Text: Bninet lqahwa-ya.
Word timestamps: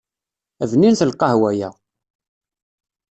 Bninet 0.69 1.01
lqahwa-ya. 1.09 1.69